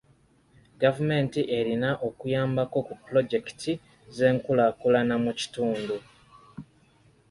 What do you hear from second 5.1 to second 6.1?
mu kitundu.